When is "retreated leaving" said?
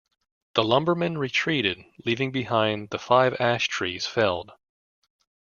1.19-2.31